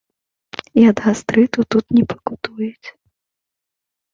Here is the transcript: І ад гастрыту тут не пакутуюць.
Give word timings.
І 0.79 0.85
ад 0.91 0.97
гастрыту 1.07 1.65
тут 1.75 1.85
не 1.99 2.03
пакутуюць. 2.15 2.87